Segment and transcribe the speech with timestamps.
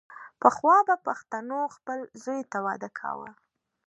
[0.41, 3.29] پخوا به پښتنو خپل زوی ته واده کاوو.